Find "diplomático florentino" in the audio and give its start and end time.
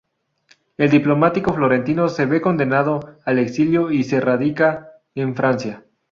0.89-2.09